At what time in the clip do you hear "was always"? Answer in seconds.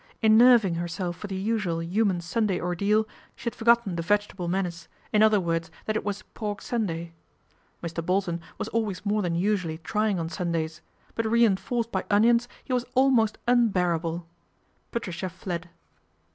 8.57-9.05